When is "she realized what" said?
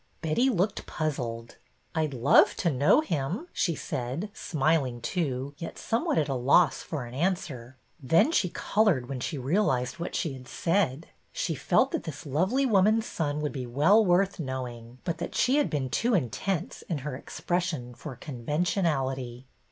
9.19-10.15